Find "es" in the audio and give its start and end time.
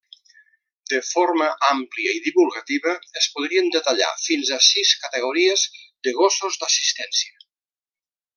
3.21-3.27